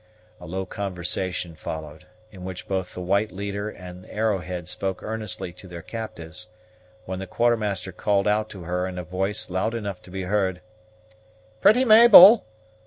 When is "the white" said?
2.95-3.31